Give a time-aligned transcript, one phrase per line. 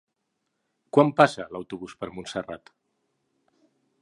[0.97, 2.77] Quan passa l'autobús per Montserrat?